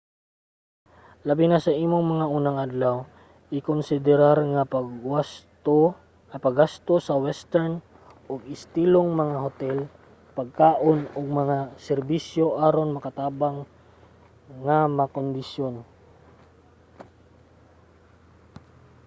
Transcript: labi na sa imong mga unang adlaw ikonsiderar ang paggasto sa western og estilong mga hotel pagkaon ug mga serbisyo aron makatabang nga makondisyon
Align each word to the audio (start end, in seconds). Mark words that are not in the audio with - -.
labi 1.27 1.45
na 1.49 1.59
sa 1.65 1.71
imong 1.85 2.05
mga 2.13 2.25
unang 2.37 2.57
adlaw 2.65 2.95
ikonsiderar 3.59 4.37
ang 4.41 4.55
paggasto 6.45 6.95
sa 7.05 7.13
western 7.25 7.73
og 8.31 8.39
estilong 8.55 9.09
mga 9.21 9.37
hotel 9.45 9.77
pagkaon 10.37 10.99
ug 11.17 11.27
mga 11.41 11.57
serbisyo 11.87 12.45
aron 12.67 12.89
makatabang 12.95 13.57
nga 14.65 14.77
makondisyon 14.99 15.75